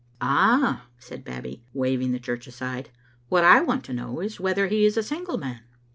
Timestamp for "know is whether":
3.93-4.65